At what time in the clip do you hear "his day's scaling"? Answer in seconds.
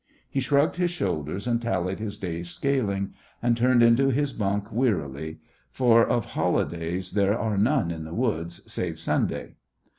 1.99-3.13